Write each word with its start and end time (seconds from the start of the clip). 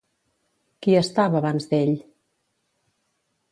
Qui 0.85 0.95
estava 1.01 1.37
abans 1.43 1.69
d'ell? 1.73 1.93